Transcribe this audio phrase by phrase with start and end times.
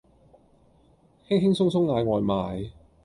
[1.29, 2.71] 輕輕鬆鬆嗌外賣